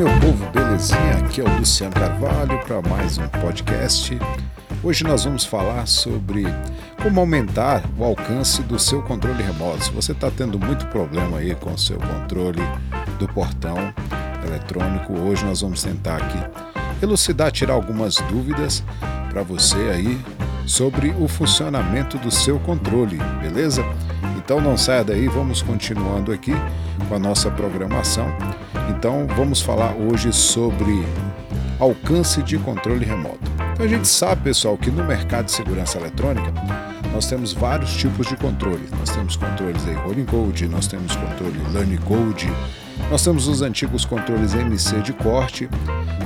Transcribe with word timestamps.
meu 0.00 0.08
povo, 0.18 0.50
belezinha? 0.50 1.18
Aqui 1.18 1.42
é 1.42 1.44
o 1.44 1.58
Luciano 1.58 1.92
Carvalho 1.92 2.58
para 2.60 2.80
mais 2.88 3.18
um 3.18 3.28
podcast. 3.28 4.18
Hoje 4.82 5.04
nós 5.04 5.24
vamos 5.24 5.44
falar 5.44 5.86
sobre 5.86 6.46
como 7.02 7.20
aumentar 7.20 7.82
o 7.98 8.04
alcance 8.04 8.62
do 8.62 8.78
seu 8.78 9.02
controle 9.02 9.42
remoto. 9.42 9.84
Se 9.84 9.90
você 9.90 10.12
está 10.12 10.30
tendo 10.30 10.58
muito 10.58 10.86
problema 10.86 11.36
aí 11.36 11.54
com 11.54 11.74
o 11.74 11.78
seu 11.78 11.98
controle 11.98 12.62
do 13.18 13.28
portão 13.28 13.76
eletrônico, 14.46 15.12
hoje 15.12 15.44
nós 15.44 15.60
vamos 15.60 15.82
tentar 15.82 16.16
aqui 16.16 16.38
elucidar, 17.02 17.52
tirar 17.52 17.74
algumas 17.74 18.14
dúvidas 18.30 18.82
para 19.28 19.42
você 19.42 19.76
aí 19.94 20.18
sobre 20.64 21.14
o 21.20 21.28
funcionamento 21.28 22.16
do 22.16 22.30
seu 22.30 22.58
controle, 22.60 23.18
beleza? 23.42 23.84
Então 24.38 24.62
não 24.62 24.78
saia 24.78 25.04
daí, 25.04 25.28
vamos 25.28 25.60
continuando 25.60 26.32
aqui 26.32 26.54
com 27.06 27.14
a 27.14 27.18
nossa 27.18 27.50
programação. 27.50 28.34
Então 28.90 29.26
vamos 29.36 29.60
falar 29.62 29.94
hoje 29.94 30.32
sobre 30.32 31.04
alcance 31.78 32.42
de 32.42 32.58
controle 32.58 33.04
remoto. 33.04 33.38
Então 33.72 33.86
a 33.86 33.88
gente 33.88 34.08
sabe, 34.08 34.42
pessoal, 34.42 34.76
que 34.76 34.90
no 34.90 35.04
mercado 35.04 35.46
de 35.46 35.52
segurança 35.52 35.96
eletrônica 35.96 36.52
nós 37.12 37.26
temos 37.26 37.52
vários 37.52 37.94
tipos 37.96 38.26
de 38.26 38.36
controle. 38.36 38.88
Nós 38.98 39.10
temos 39.10 39.36
controles 39.36 39.86
aí 39.86 39.94
rolling 39.94 40.24
code, 40.24 40.66
nós 40.68 40.86
temos 40.86 41.14
controle 41.14 41.58
learning 41.72 41.98
code, 41.98 42.52
nós 43.10 43.22
temos 43.22 43.46
os 43.46 43.62
antigos 43.62 44.04
controles 44.04 44.54
MC 44.54 45.00
de 45.00 45.12
corte, 45.12 45.68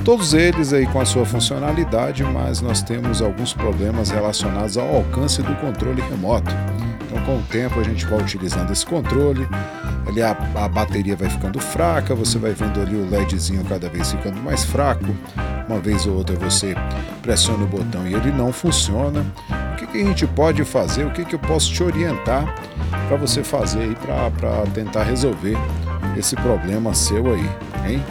todos 0.03 0.33
eles 0.33 0.73
aí 0.73 0.85
com 0.87 0.99
a 0.99 1.05
sua 1.05 1.25
funcionalidade, 1.25 2.23
mas 2.23 2.61
nós 2.61 2.81
temos 2.81 3.21
alguns 3.21 3.53
problemas 3.53 4.09
relacionados 4.09 4.77
ao 4.77 4.87
alcance 4.95 5.41
do 5.41 5.55
controle 5.55 6.01
remoto. 6.01 6.51
Então, 7.15 7.23
com 7.23 7.37
o 7.37 7.41
tempo, 7.43 7.79
a 7.79 7.83
gente 7.83 8.05
vai 8.05 8.19
utilizando 8.19 8.71
esse 8.71 8.85
controle, 8.85 9.47
ali 10.05 10.21
a, 10.21 10.31
a 10.55 10.67
bateria 10.67 11.15
vai 11.15 11.29
ficando 11.29 11.59
fraca, 11.59 12.13
você 12.13 12.37
vai 12.37 12.51
vendo 12.51 12.81
ali 12.81 12.95
o 12.95 13.09
LEDzinho 13.09 13.63
cada 13.63 13.89
vez 13.89 14.11
ficando 14.11 14.41
mais 14.41 14.65
fraco. 14.65 15.05
Uma 15.67 15.79
vez 15.79 16.05
ou 16.05 16.17
outra 16.17 16.35
você 16.35 16.75
pressiona 17.21 17.63
o 17.63 17.67
botão 17.67 18.05
e 18.05 18.13
ele 18.13 18.31
não 18.31 18.51
funciona. 18.51 19.25
O 19.73 19.77
que, 19.77 19.87
que 19.87 20.01
a 20.01 20.05
gente 20.05 20.27
pode 20.27 20.63
fazer? 20.65 21.05
O 21.05 21.11
que, 21.11 21.23
que 21.23 21.35
eu 21.35 21.39
posso 21.39 21.71
te 21.71 21.81
orientar 21.81 22.53
para 23.07 23.17
você 23.17 23.43
fazer 23.43 23.79
aí 23.79 23.95
para 23.95 24.61
tentar 24.73 25.03
resolver 25.03 25.57
esse 26.17 26.35
problema 26.35 26.93
seu 26.93 27.33
aí, 27.33 27.49
hein? 27.87 28.03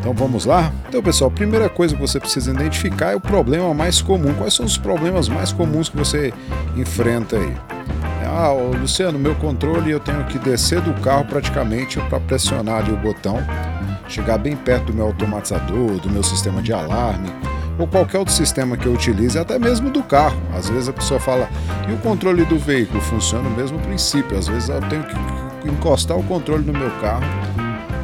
Então 0.00 0.14
vamos 0.14 0.44
lá? 0.44 0.72
Então, 0.88 1.02
pessoal, 1.02 1.30
a 1.30 1.34
primeira 1.34 1.68
coisa 1.68 1.94
que 1.94 2.00
você 2.00 2.18
precisa 2.18 2.52
identificar 2.52 3.12
é 3.12 3.16
o 3.16 3.20
problema 3.20 3.74
mais 3.74 4.00
comum. 4.00 4.32
Quais 4.34 4.54
são 4.54 4.64
os 4.64 4.78
problemas 4.78 5.28
mais 5.28 5.52
comuns 5.52 5.88
que 5.88 5.96
você 5.96 6.32
enfrenta 6.76 7.36
aí? 7.36 7.75
Ah, 8.38 8.52
Luciano, 8.52 9.18
meu 9.18 9.34
controle 9.36 9.90
eu 9.90 9.98
tenho 9.98 10.22
que 10.26 10.38
descer 10.38 10.78
do 10.82 10.92
carro 11.00 11.24
praticamente 11.24 11.98
para 12.00 12.20
pressionar 12.20 12.84
ali 12.84 12.92
o 12.92 12.96
botão, 12.98 13.38
chegar 14.08 14.36
bem 14.36 14.54
perto 14.54 14.88
do 14.88 14.92
meu 14.92 15.06
automatizador, 15.06 15.98
do 16.00 16.10
meu 16.10 16.22
sistema 16.22 16.60
de 16.60 16.70
alarme 16.70 17.30
ou 17.78 17.86
qualquer 17.86 18.18
outro 18.18 18.34
sistema 18.34 18.76
que 18.76 18.84
eu 18.84 18.92
utilize, 18.92 19.38
até 19.38 19.58
mesmo 19.58 19.88
do 19.88 20.02
carro. 20.02 20.38
Às 20.54 20.68
vezes 20.68 20.86
a 20.86 20.92
pessoa 20.92 21.18
fala, 21.18 21.48
e 21.88 21.92
o 21.94 21.96
controle 21.96 22.44
do 22.44 22.58
veículo? 22.58 23.00
Funciona 23.00 23.48
o 23.48 23.52
mesmo 23.52 23.78
princípio. 23.78 24.36
Às 24.36 24.48
vezes 24.48 24.68
eu 24.68 24.82
tenho 24.82 25.04
que 25.04 25.68
encostar 25.70 26.18
o 26.18 26.22
controle 26.22 26.62
no 26.62 26.78
meu 26.78 26.90
carro 27.00 27.24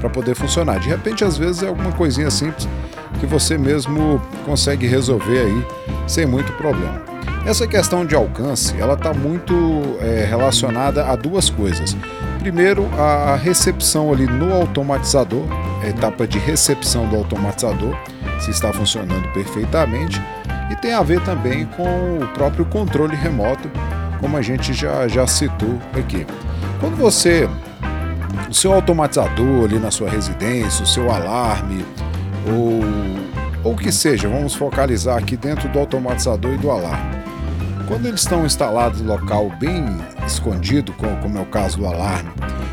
para 0.00 0.08
poder 0.08 0.34
funcionar. 0.34 0.80
De 0.80 0.88
repente, 0.88 1.24
às 1.24 1.36
vezes 1.36 1.62
é 1.62 1.68
alguma 1.68 1.92
coisinha 1.92 2.30
simples 2.30 2.66
que 3.20 3.26
você 3.26 3.58
mesmo 3.58 4.18
consegue 4.46 4.86
resolver 4.86 5.40
aí 5.40 5.66
sem 6.06 6.24
muito 6.24 6.50
problema. 6.54 7.11
Essa 7.44 7.66
questão 7.66 8.06
de 8.06 8.14
alcance, 8.14 8.72
ela 8.80 8.94
está 8.94 9.12
muito 9.12 9.52
é, 10.00 10.24
relacionada 10.24 11.06
a 11.06 11.16
duas 11.16 11.50
coisas. 11.50 11.96
Primeiro, 12.38 12.88
a 12.96 13.34
recepção 13.34 14.12
ali 14.12 14.26
no 14.26 14.54
automatizador, 14.54 15.44
a 15.82 15.88
etapa 15.88 16.26
de 16.26 16.38
recepção 16.38 17.08
do 17.08 17.16
automatizador, 17.16 17.96
se 18.40 18.50
está 18.50 18.72
funcionando 18.72 19.28
perfeitamente, 19.32 20.22
e 20.70 20.76
tem 20.76 20.92
a 20.92 21.02
ver 21.02 21.20
também 21.22 21.66
com 21.66 22.18
o 22.18 22.28
próprio 22.28 22.64
controle 22.64 23.16
remoto, 23.16 23.68
como 24.20 24.36
a 24.36 24.42
gente 24.42 24.72
já, 24.72 25.08
já 25.08 25.26
citou 25.26 25.78
aqui. 25.98 26.24
Quando 26.80 26.96
você 26.96 27.48
o 28.48 28.54
seu 28.54 28.72
automatizador 28.72 29.64
ali 29.64 29.78
na 29.78 29.90
sua 29.90 30.08
residência, 30.08 30.84
o 30.84 30.86
seu 30.86 31.10
alarme, 31.10 31.84
ou, 32.46 33.70
ou 33.70 33.76
que 33.76 33.90
seja, 33.90 34.28
vamos 34.28 34.54
focalizar 34.54 35.18
aqui 35.18 35.36
dentro 35.36 35.68
do 35.68 35.78
automatizador 35.78 36.52
e 36.52 36.58
do 36.58 36.70
alarme. 36.70 37.22
Quando 37.92 38.06
eles 38.06 38.22
estão 38.22 38.46
instalados 38.46 39.02
em 39.02 39.04
local 39.04 39.52
bem 39.60 39.84
escondido, 40.26 40.94
como 40.94 41.36
é 41.36 41.42
o 41.42 41.44
caso 41.44 41.76
do 41.76 41.86
alarme, 41.86 42.30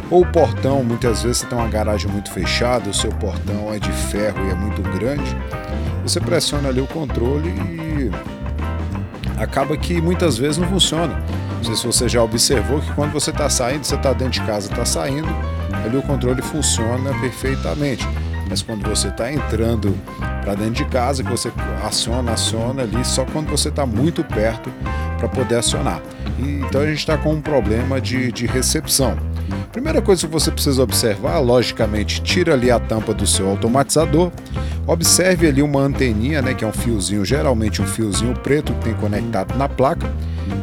ou 0.09 0.22
o 0.22 0.25
portão, 0.25 0.81
muitas 0.81 1.24
vezes 1.24 1.40
você 1.40 1.46
tem 1.46 1.57
uma 1.57 1.68
garagem 1.68 2.09
muito 2.09 2.31
fechada, 2.31 2.90
o 2.90 2.94
seu 2.94 3.12
portão 3.12 3.74
é 3.74 3.79
de 3.79 3.91
ferro 3.91 4.47
e 4.47 4.50
é 4.50 4.56
muito 4.56 4.81
grande, 4.97 5.35
você 6.03 6.22
pressiona 6.22 6.69
ali 6.69 6.79
o 6.79 6.88
controle 6.88 7.50
e 7.50 8.09
acaba 9.38 9.75
que 9.75 10.00
muitas 10.02 10.38
vezes 10.38 10.58
não 10.58 10.69
funciona. 10.69 11.22
Não 11.58 11.63
sei 11.66 11.75
se 11.75 11.85
você 11.85 12.08
já 12.08 12.24
observou 12.24 12.79
que 12.79 12.94
quando 12.94 13.12
você 13.12 13.31
está 13.31 13.50
saindo, 13.50 13.84
você 13.84 13.96
está 13.96 14.13
dentro 14.13 14.40
de 14.40 14.47
casa, 14.47 14.72
está 14.72 14.85
saindo, 14.85 15.28
ali 15.84 15.97
o 15.97 16.02
controle 16.02 16.41
funciona 16.41 17.12
perfeitamente. 17.19 18.08
Mas 18.50 18.62
quando 18.62 18.88
você 18.88 19.09
está 19.09 19.29
entrando 19.29 19.94
para 20.41 20.56
dentro 20.56 20.75
de 20.75 20.85
casa, 20.85 21.25
que 21.25 21.29
você 21.29 21.52
aciona, 21.85 22.31
aciona 22.31 22.84
ali, 22.84 23.03
só 23.03 23.25
quando 23.25 23.50
você 23.50 23.68
está 23.68 23.85
muito 23.85 24.24
perto 24.24 24.72
para 25.19 25.28
poder 25.28 25.56
acionar. 25.56 26.02
E, 26.40 26.62
então 26.62 26.81
a 26.81 26.85
gente 26.85 27.00
está 27.00 27.18
com 27.18 27.34
um 27.34 27.41
problema 27.41 28.00
de, 28.00 28.31
de 28.31 28.46
recepção. 28.47 29.18
Primeira 29.72 30.02
coisa 30.02 30.25
que 30.25 30.34
você 30.34 30.50
precisa 30.50 30.81
observar, 30.81 31.40
logicamente, 31.40 32.22
tira 32.22 32.53
ali 32.53 32.72
a 32.72 32.80
tampa 32.80 33.13
do 33.13 33.28
seu 33.28 33.47
automatizador, 33.50 34.31
observe 34.88 35.47
ali 35.47 35.62
uma 35.62 35.81
anteninha, 35.81 36.41
né, 36.41 36.53
que 36.53 36.63
é 36.63 36.68
um 36.68 36.74
fiozinho, 36.74 37.24
geralmente 37.24 37.81
um 37.81 37.85
fiozinho 37.85 38.34
preto 38.34 38.74
que 38.74 38.85
tem 38.85 38.94
conectado 38.96 39.56
na 39.56 39.69
placa, 39.69 40.12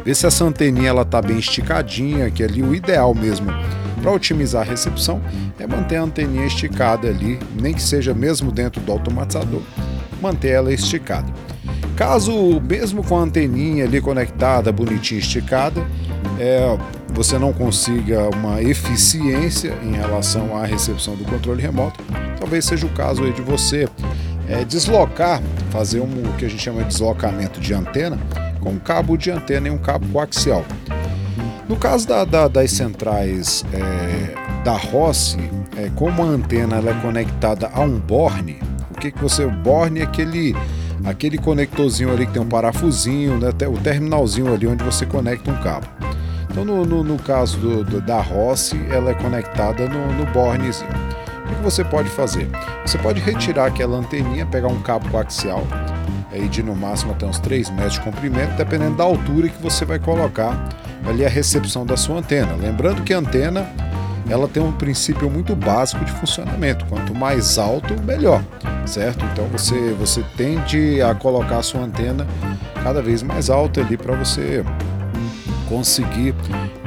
vê 0.03 0.13
se 0.13 0.25
essa 0.25 0.43
anteninha 0.43 0.89
ela 0.89 1.05
tá 1.05 1.21
bem 1.21 1.37
esticadinha, 1.37 2.29
que 2.29 2.43
é 2.43 2.45
ali 2.45 2.61
o 2.61 2.75
ideal 2.75 3.13
mesmo 3.13 3.47
para 4.01 4.11
otimizar 4.11 4.61
a 4.61 4.65
recepção 4.65 5.21
é 5.59 5.67
manter 5.67 5.97
a 5.97 6.03
anteninha 6.03 6.45
esticada 6.45 7.07
ali, 7.07 7.39
nem 7.59 7.73
que 7.73 7.81
seja 7.81 8.13
mesmo 8.13 8.51
dentro 8.51 8.79
do 8.81 8.91
automatizador, 8.91 9.61
manter 10.21 10.49
ela 10.49 10.71
esticada. 10.73 11.27
Caso 11.97 12.61
mesmo 12.61 13.03
com 13.03 13.17
a 13.17 13.21
anteninha 13.21 13.85
ali 13.85 13.99
conectada, 13.99 14.71
bonitinha 14.71 15.19
esticada, 15.19 15.85
é, 16.39 16.77
você 17.09 17.39
não 17.39 17.51
consiga 17.51 18.29
uma 18.29 18.61
eficiência 18.61 19.73
em 19.83 19.93
relação 19.93 20.55
à 20.55 20.63
recepção 20.63 21.15
do 21.15 21.25
controle 21.25 21.61
remoto, 21.61 21.99
talvez 22.39 22.65
seja 22.65 22.85
o 22.85 22.89
caso 22.89 23.23
aí 23.23 23.33
de 23.33 23.41
você 23.41 23.89
é, 24.47 24.63
deslocar, 24.63 25.41
fazer 25.71 25.99
um, 25.99 26.05
o 26.05 26.33
que 26.37 26.45
a 26.45 26.49
gente 26.49 26.61
chama 26.61 26.83
de 26.83 26.89
deslocamento 26.89 27.59
de 27.59 27.73
antena, 27.73 28.17
com 28.61 28.69
um 28.69 28.79
cabo 28.79 29.17
de 29.17 29.31
antena 29.31 29.67
e 29.67 29.71
um 29.71 29.77
cabo 29.77 30.07
coaxial. 30.09 30.63
No 31.67 31.75
caso 31.75 32.07
da, 32.07 32.23
da, 32.23 32.47
das 32.47 32.71
centrais 32.71 33.65
é, 33.73 34.63
da 34.63 34.73
Rossi, 34.73 35.37
é, 35.75 35.89
como 35.95 36.23
a 36.23 36.25
antena 36.25 36.77
é 36.77 36.93
conectada 37.01 37.69
a 37.73 37.81
um 37.81 37.99
borne, 37.99 38.59
o 38.89 38.99
que, 38.99 39.11
que 39.11 39.21
você. 39.21 39.43
O 39.43 39.51
borne 39.51 39.99
é 39.99 40.03
aquele, 40.03 40.55
aquele 41.09 41.37
conectorzinho 41.37 42.11
ali 42.11 42.25
que 42.25 42.33
tem 42.33 42.41
um 42.41 42.47
parafusinho, 42.47 43.37
né, 43.37 43.49
o 43.67 43.77
terminalzinho 43.77 44.53
ali 44.53 44.67
onde 44.67 44.83
você 44.83 45.05
conecta 45.05 45.49
um 45.49 45.57
cabo. 45.61 45.87
Então, 46.49 46.65
no, 46.65 46.85
no, 46.85 47.03
no 47.03 47.17
caso 47.17 47.57
do, 47.59 47.83
do, 47.83 48.01
da 48.01 48.19
Rossi, 48.19 48.79
ela 48.89 49.11
é 49.11 49.13
conectada 49.13 49.87
no, 49.87 50.13
no 50.13 50.25
bornezinho. 50.31 50.89
O 51.45 51.55
que 51.55 51.61
você 51.63 51.83
pode 51.83 52.09
fazer? 52.09 52.49
Você 52.85 52.97
pode 52.97 53.21
retirar 53.21 53.67
aquela 53.67 53.97
anteninha, 53.97 54.45
pegar 54.45 54.67
um 54.67 54.81
cabo 54.81 55.07
coaxial, 55.09 55.65
aí 56.31 56.47
de 56.49 56.61
no 56.61 56.75
máximo 56.75 57.13
até 57.13 57.25
uns 57.25 57.39
3 57.39 57.69
metros 57.69 57.93
de 57.93 58.01
comprimento, 58.01 58.55
dependendo 58.57 58.97
da 58.97 59.03
altura 59.03 59.47
que 59.47 59.61
você 59.61 59.85
vai 59.85 59.99
colocar 59.99 60.67
ali 61.07 61.25
a 61.25 61.29
recepção 61.29 61.85
da 61.85 61.95
sua 61.95 62.17
antena. 62.17 62.53
Lembrando 62.55 63.03
que 63.03 63.13
a 63.13 63.19
antena 63.19 63.69
ela 64.29 64.47
tem 64.47 64.61
um 64.61 64.73
princípio 64.73 65.29
muito 65.29 65.55
básico 65.55 66.03
de 66.03 66.11
funcionamento. 66.11 66.85
Quanto 66.85 67.15
mais 67.15 67.57
alto, 67.57 67.93
melhor, 68.03 68.43
certo? 68.87 69.25
Então 69.25 69.45
você 69.47 69.93
você 69.93 70.23
tende 70.35 71.01
a 71.01 71.13
colocar 71.13 71.59
a 71.59 71.63
sua 71.63 71.81
antena 71.81 72.25
cada 72.83 73.01
vez 73.01 73.21
mais 73.21 73.49
alta 73.49 73.81
ali 73.81 73.97
para 73.97 74.15
você 74.15 74.63
conseguir 75.67 76.33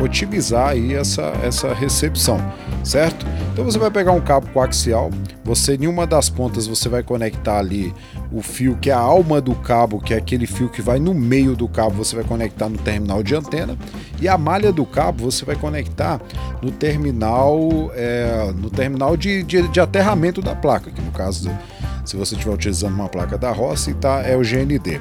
otimizar 0.03 0.71
aí 0.71 0.95
essa, 0.95 1.33
essa 1.43 1.73
recepção, 1.75 2.39
certo? 2.83 3.27
Então 3.53 3.65
você 3.65 3.79
vai 3.79 3.91
pegar 3.91 4.13
um 4.13 4.21
cabo 4.21 4.49
coaxial, 4.53 5.11
você 5.45 5.75
em 5.75 5.87
uma 5.87 6.07
das 6.07 6.31
pontas 6.31 6.67
você 6.67 6.89
vai 6.89 7.03
conectar 7.03 7.59
ali 7.59 7.93
o 8.33 8.41
fio 8.41 8.77
que 8.81 8.91
é 8.91 8.93
a 8.93 8.99
alma 8.99 9.41
do 9.41 9.55
cabo, 9.55 10.01
que 10.01 10.15
é 10.15 10.17
aquele 10.17 10.47
fio 10.47 10.69
que 10.69 10.81
vai 10.81 10.99
no 10.99 11.13
meio 11.13 11.55
do 11.55 11.69
cabo, 11.69 11.97
você 11.97 12.17
vai 12.17 12.25
conectar 12.25 12.69
no 12.69 12.79
terminal 12.79 13.23
de 13.23 13.35
antena 13.35 13.77
e 14.21 14.29
a 14.29 14.39
malha 14.39 14.73
do 14.73 14.87
cabo 14.87 15.31
você 15.31 15.45
vai 15.45 15.57
conectar 15.57 16.21
no 16.63 16.71
terminal 16.71 17.91
é, 17.95 18.53
no 18.57 18.71
terminal 18.71 19.17
de, 19.17 19.43
de, 19.43 19.69
de, 19.69 19.81
aterramento 19.81 20.41
da 20.41 20.55
placa, 20.55 20.91
que 20.91 21.03
no 21.03 21.11
caso 21.11 21.51
se 22.11 22.17
você 22.17 22.35
estiver 22.35 22.53
utilizando 22.53 22.93
uma 22.93 23.09
placa 23.09 23.39
da 23.39 23.53
Rossi, 23.53 23.95
tá, 23.95 24.21
é 24.23 24.37
o 24.37 24.41
GND. 24.41 25.01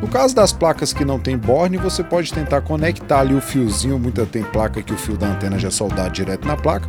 No 0.00 0.08
caso 0.08 0.34
das 0.34 0.54
placas 0.54 0.90
que 0.90 1.04
não 1.04 1.18
tem 1.18 1.36
borne, 1.36 1.76
você 1.76 2.02
pode 2.02 2.32
tentar 2.32 2.62
conectar 2.62 3.20
ali 3.20 3.34
o 3.34 3.42
fiozinho, 3.42 3.98
muita 3.98 4.24
tem 4.24 4.42
placa 4.42 4.82
que 4.82 4.92
o 4.92 4.96
fio 4.96 5.18
da 5.18 5.26
antena 5.26 5.58
já 5.58 5.68
é 5.68 5.70
soldado 5.70 6.14
direto 6.14 6.48
na 6.48 6.56
placa. 6.56 6.88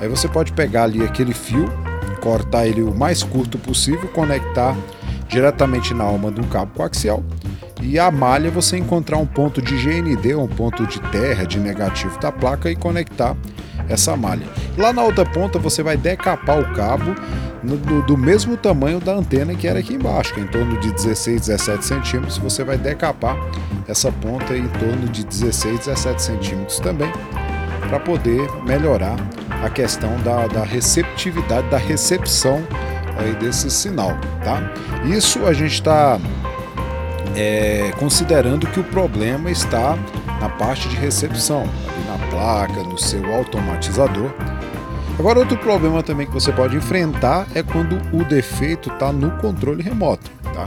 Aí 0.00 0.08
você 0.08 0.26
pode 0.26 0.52
pegar 0.52 0.84
ali 0.84 1.04
aquele 1.04 1.32
fio, 1.32 1.66
cortar 2.20 2.66
ele 2.66 2.82
o 2.82 2.92
mais 2.92 3.22
curto 3.22 3.56
possível, 3.58 4.08
conectar 4.08 4.76
diretamente 5.28 5.94
na 5.94 6.02
alma 6.02 6.32
de 6.32 6.40
um 6.40 6.48
cabo 6.48 6.72
coaxial 6.74 7.22
e 7.80 7.96
a 7.96 8.10
malha 8.10 8.50
você 8.50 8.76
encontrar 8.76 9.18
um 9.18 9.26
ponto 9.26 9.62
de 9.62 9.76
GND, 9.76 10.34
um 10.34 10.48
ponto 10.48 10.84
de 10.84 11.00
terra, 11.12 11.44
de 11.44 11.60
negativo 11.60 12.18
da 12.18 12.32
placa 12.32 12.68
e 12.68 12.74
conectar 12.74 13.36
essa 13.90 14.16
malha. 14.16 14.46
Lá 14.78 14.92
na 14.92 15.02
outra 15.02 15.26
ponta 15.26 15.58
você 15.58 15.82
vai 15.82 15.96
decapar 15.96 16.60
o 16.60 16.72
cabo 16.74 17.14
no, 17.62 17.76
do, 17.76 18.02
do, 18.02 18.16
mesmo 18.16 18.56
tamanho 18.56 19.00
da 19.00 19.12
antena 19.12 19.54
que 19.54 19.68
era 19.68 19.80
aqui 19.80 19.94
embaixo, 19.94 20.32
é 20.38 20.40
em 20.40 20.46
torno 20.46 20.78
de 20.78 20.92
16, 20.92 21.40
17 21.48 21.84
centímetros. 21.84 22.38
Você 22.38 22.64
vai 22.64 22.78
decapar 22.78 23.36
essa 23.86 24.10
ponta 24.10 24.56
em 24.56 24.68
torno 24.68 25.08
de 25.08 25.24
16, 25.24 25.80
17 25.80 26.22
centímetros 26.22 26.78
também, 26.78 27.12
para 27.88 28.00
poder 28.00 28.48
melhorar 28.64 29.16
a 29.62 29.68
questão 29.68 30.16
da, 30.22 30.46
da 30.46 30.64
receptividade, 30.64 31.68
da 31.68 31.76
recepção 31.76 32.62
aí 33.18 33.34
desse 33.34 33.70
sinal, 33.70 34.16
tá? 34.42 34.72
Isso 35.04 35.44
a 35.44 35.52
gente 35.52 35.74
está 35.74 36.18
é, 37.36 37.92
considerando 37.98 38.66
que 38.66 38.80
o 38.80 38.84
problema 38.84 39.50
está 39.50 39.98
na 40.40 40.48
parte 40.48 40.88
de 40.88 40.96
recepção, 40.96 41.68
placa, 42.30 42.82
no 42.82 42.96
seu 42.96 43.34
automatizador. 43.34 44.32
Agora, 45.18 45.38
outro 45.38 45.58
problema 45.58 46.02
também 46.02 46.26
que 46.26 46.32
você 46.32 46.50
pode 46.50 46.76
enfrentar 46.76 47.46
é 47.54 47.62
quando 47.62 48.00
o 48.10 48.24
defeito 48.24 48.90
está 48.90 49.12
no 49.12 49.30
controle 49.32 49.82
remoto. 49.82 50.30
Tá? 50.42 50.66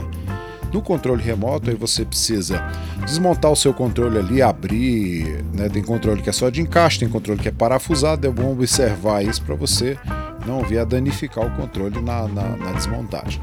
No 0.72 0.80
controle 0.80 1.22
remoto, 1.22 1.70
aí 1.70 1.76
você 1.76 2.04
precisa 2.04 2.64
desmontar 3.04 3.50
o 3.50 3.56
seu 3.56 3.74
controle 3.74 4.18
ali, 4.18 4.42
abrir. 4.42 5.44
Né? 5.52 5.68
Tem 5.68 5.82
controle 5.82 6.22
que 6.22 6.30
é 6.30 6.32
só 6.32 6.50
de 6.50 6.60
encaixe, 6.60 7.00
tem 7.00 7.08
controle 7.08 7.40
que 7.40 7.48
é 7.48 7.52
parafusado. 7.52 8.26
É 8.26 8.30
bom 8.30 8.52
observar 8.52 9.24
isso 9.24 9.42
para 9.42 9.56
você 9.56 9.98
não 10.46 10.62
vir 10.62 10.78
a 10.78 10.84
danificar 10.84 11.46
o 11.46 11.50
controle 11.50 12.00
na, 12.00 12.28
na, 12.28 12.56
na 12.56 12.72
desmontagem. 12.72 13.40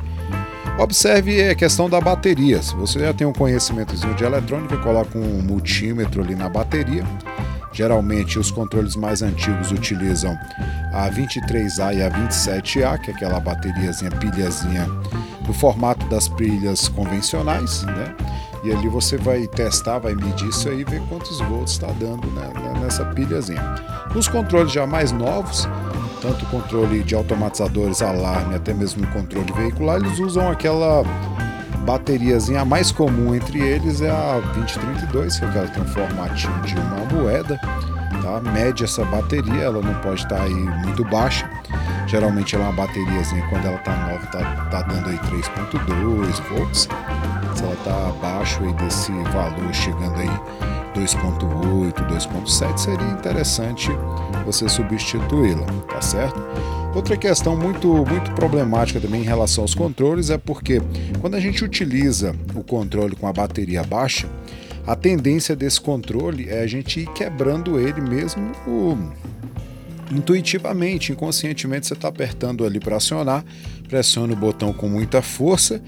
Observe 0.79 1.49
a 1.49 1.55
questão 1.55 1.89
da 1.89 1.99
bateria. 1.99 2.61
Se 2.61 2.75
você 2.75 2.99
já 2.99 3.13
tem 3.13 3.27
um 3.27 3.33
conhecimento 3.33 3.95
de 3.95 4.23
eletrônica, 4.23 4.77
coloca 4.77 5.17
um 5.17 5.41
multímetro 5.41 6.23
ali 6.23 6.35
na 6.35 6.49
bateria. 6.49 7.03
Geralmente 7.73 8.37
os 8.37 8.51
controles 8.51 8.95
mais 8.95 9.21
antigos 9.21 9.71
utilizam 9.71 10.37
a 10.93 11.09
23A 11.09 11.95
e 11.95 12.01
a 12.01 12.09
27A, 12.09 12.99
que 12.99 13.11
é 13.11 13.13
aquela 13.13 13.39
bateriazinha, 13.39 14.11
pilhazinha 14.11 14.87
no 15.47 15.53
formato 15.53 16.05
das 16.07 16.27
pilhas 16.27 16.87
convencionais, 16.89 17.83
né? 17.83 18.15
E 18.63 18.71
ali 18.71 18.87
você 18.87 19.17
vai 19.17 19.47
testar, 19.47 19.97
vai 19.99 20.13
medir 20.13 20.47
isso 20.49 20.69
aí 20.69 20.83
ver 20.83 21.01
quantos 21.09 21.39
volts 21.39 21.73
está 21.73 21.87
dando 21.87 22.27
né, 22.27 22.51
nessa 22.79 23.03
pilhazinha. 23.05 23.61
Nos 24.13 24.27
controles 24.27 24.71
já 24.71 24.85
mais 24.85 25.11
novos, 25.11 25.67
tanto 26.21 26.45
controle 26.45 27.01
de 27.01 27.15
automatizadores, 27.15 28.03
alarme, 28.03 28.53
até 28.53 28.73
mesmo 28.73 29.05
controle 29.07 29.51
veicular, 29.53 29.97
eles 29.97 30.19
usam 30.19 30.47
aquela 30.49 31.03
bateriazinha 31.81 32.63
mais 32.63 32.91
comum 32.91 33.35
entre 33.35 33.59
eles 33.59 34.01
é 34.01 34.09
a 34.09 34.39
2032, 34.53 35.39
que 35.39 35.45
é 35.45 35.47
que 35.47 35.71
tem 35.73 35.83
um 35.83 35.87
formatinho 35.87 36.61
de 36.61 36.75
uma 36.75 37.05
moeda, 37.05 37.57
tá? 38.21 38.51
Mede 38.51 38.83
essa 38.83 39.03
bateria, 39.05 39.63
ela 39.63 39.81
não 39.81 39.93
pode 39.95 40.21
estar 40.23 40.41
aí 40.41 40.53
muito 40.53 41.03
baixa. 41.05 41.49
Geralmente 42.07 42.55
ela 42.55 42.65
é 42.65 42.67
uma 42.69 42.75
bateriazinha 42.75 43.45
quando 43.49 43.65
ela 43.65 43.77
está 43.77 43.95
nova, 43.95 44.25
tá, 44.27 44.67
tá 44.69 44.81
dando 44.83 45.09
aí 45.09 45.17
3.2 45.17 46.41
volts. 46.49 46.89
Se 47.55 47.63
ela 47.63 47.73
está 47.73 48.09
abaixo 48.09 48.63
aí 48.63 48.73
desse 48.73 49.11
valor, 49.11 49.73
chegando 49.73 50.15
aí 50.17 50.29
2.8, 50.95 51.93
2.7, 51.93 52.77
seria 52.77 53.07
interessante 53.07 53.89
você 54.45 54.67
substituí-la, 54.67 55.65
tá 55.87 56.01
certo? 56.01 56.41
Outra 56.93 57.15
questão 57.15 57.55
muito, 57.55 57.87
muito 58.05 58.31
problemática 58.33 58.99
também 58.99 59.21
em 59.21 59.25
relação 59.25 59.63
aos 59.63 59.73
controles 59.73 60.29
é 60.29 60.37
porque 60.37 60.81
quando 61.21 61.35
a 61.35 61.39
gente 61.39 61.63
utiliza 61.63 62.35
o 62.53 62.63
controle 62.63 63.15
com 63.15 63.27
a 63.27 63.33
bateria 63.33 63.81
baixa, 63.81 64.27
a 64.85 64.93
tendência 64.95 65.55
desse 65.55 65.79
controle 65.79 66.49
é 66.49 66.61
a 66.61 66.67
gente 66.67 66.99
ir 66.99 67.07
quebrando 67.13 67.79
ele 67.79 68.01
mesmo 68.01 68.51
intuitivamente, 70.11 71.13
inconscientemente 71.13 71.87
você 71.87 71.93
está 71.93 72.09
apertando 72.09 72.65
ali 72.65 72.79
para 72.79 72.97
acionar, 72.97 73.45
pressiona 73.87 74.33
o 74.33 74.35
botão 74.35 74.73
com 74.73 74.89
muita 74.89 75.21
força 75.21 75.81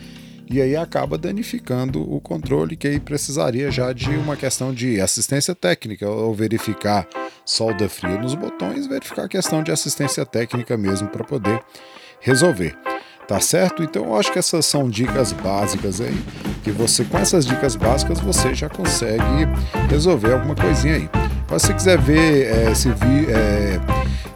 e 0.49 0.61
aí 0.61 0.75
acaba 0.75 1.17
danificando 1.17 2.01
o 2.01 2.21
controle, 2.21 2.77
que 2.77 2.87
aí 2.87 2.99
precisaria 2.99 3.69
já 3.69 3.91
de 3.91 4.09
uma 4.11 4.37
questão 4.37 4.73
de 4.73 5.01
assistência 5.01 5.53
técnica, 5.53 6.07
ou 6.07 6.33
verificar 6.33 7.07
solda 7.45 7.87
fria 7.89 8.17
nos 8.17 8.35
botões, 8.35 8.87
verificar 8.87 9.25
a 9.25 9.29
questão 9.29 9.63
de 9.63 9.71
assistência 9.71 10.25
técnica 10.25 10.77
mesmo 10.77 11.07
para 11.07 11.23
poder 11.23 11.61
resolver. 12.19 12.75
Tá 13.27 13.39
certo? 13.39 13.81
Então 13.83 14.03
eu 14.03 14.17
acho 14.17 14.31
que 14.33 14.39
essas 14.39 14.65
são 14.65 14.89
dicas 14.89 15.31
básicas 15.31 16.01
aí, 16.01 16.17
que 16.61 16.71
você 16.71 17.05
com 17.05 17.17
essas 17.17 17.45
dicas 17.45 17.75
básicas 17.75 18.19
você 18.19 18.53
já 18.53 18.67
consegue 18.67 19.47
resolver 19.89 20.33
alguma 20.33 20.55
coisinha 20.55 20.95
aí. 20.95 21.09
Mas 21.49 21.61
se 21.61 21.67
você 21.67 21.73
quiser 21.73 21.97
ver 21.99 22.47
é, 22.47 22.71
esse 22.71 22.89
vídeo. 22.89 23.27
É, 23.29 23.79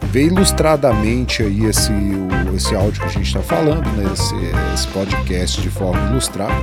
ver 0.07 0.27
ilustradamente 0.27 1.43
aí 1.43 1.65
esse, 1.65 1.91
o, 1.91 2.55
esse 2.55 2.73
áudio 2.75 3.01
que 3.01 3.07
a 3.07 3.11
gente 3.11 3.27
está 3.27 3.41
falando, 3.41 3.85
né, 3.91 4.09
esse, 4.13 4.35
esse, 4.73 4.87
podcast 4.87 5.61
de 5.61 5.69
forma 5.69 6.09
ilustrada. 6.09 6.53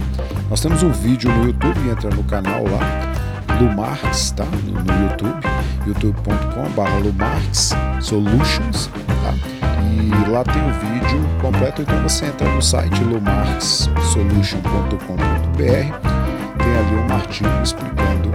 Nós 0.48 0.60
temos 0.60 0.82
um 0.82 0.90
vídeo 0.90 1.30
no 1.30 1.46
YouTube, 1.46 1.88
entra 1.88 2.10
no 2.10 2.24
canal 2.24 2.64
lá, 2.64 3.12
Lumarx, 3.60 4.30
tá? 4.32 4.44
No, 4.44 4.82
no 4.82 5.08
YouTube, 5.08 5.53
youtube.com.br 5.86 8.00
Solutions, 8.00 8.90
tá? 9.06 9.34
E 9.82 10.10
lá 10.30 10.44
tem 10.44 10.62
o 10.62 10.72
vídeo 10.72 11.20
completo, 11.40 11.82
então 11.82 12.00
você 12.02 12.26
entra 12.26 12.48
no 12.52 12.62
site 12.62 13.02
lumarxsolution.com.br, 13.04 15.58
tem 15.58 16.76
ali 16.76 16.96
um 16.96 17.12
artigo 17.14 17.62
explicando 17.62 18.32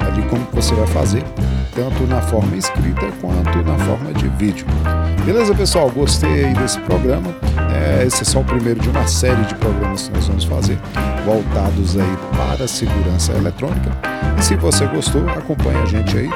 ali 0.00 0.22
como 0.28 0.46
você 0.52 0.74
vai 0.74 0.86
fazer 0.86 1.22
tanto 1.74 2.06
na 2.06 2.20
forma 2.20 2.56
escrita 2.56 3.10
quanto 3.20 3.62
na 3.62 3.78
forma 3.78 4.12
de 4.12 4.28
vídeo. 4.28 4.66
Beleza, 5.24 5.54
pessoal? 5.54 5.90
Gostei 5.90 6.52
desse 6.54 6.78
programa. 6.80 7.34
É, 7.92 8.04
é 8.04 8.38
o 8.38 8.44
primeiro 8.44 8.80
de 8.80 8.88
uma 8.88 9.06
série 9.06 9.44
de 9.44 9.54
programas 9.56 10.08
que 10.08 10.14
nós 10.14 10.26
vamos 10.26 10.44
fazer 10.44 10.78
voltados 11.24 11.98
aí 11.98 12.16
para 12.36 12.64
a 12.64 12.68
segurança 12.68 13.32
eletrônica. 13.32 13.90
E 14.38 14.42
se 14.42 14.56
você 14.56 14.86
gostou, 14.86 15.28
acompanhe 15.28 15.78
a 15.78 15.86
gente 15.86 16.16
aí. 16.16 16.30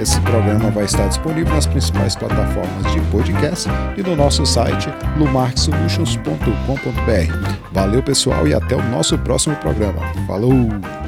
Esse 0.00 0.20
programa 0.20 0.70
vai 0.70 0.84
estar 0.84 1.06
disponível 1.08 1.54
nas 1.54 1.66
principais 1.66 2.16
plataformas 2.16 2.92
de 2.92 3.00
podcast 3.12 3.68
e 3.96 4.02
no 4.02 4.16
nosso 4.16 4.44
site 4.44 4.90
lumarksolutions.com.br. 5.16 7.56
Valeu, 7.72 8.02
pessoal, 8.02 8.46
e 8.46 8.54
até 8.54 8.76
o 8.76 8.82
nosso 8.90 9.16
próximo 9.18 9.56
programa. 9.56 10.02
Falou! 10.26 11.05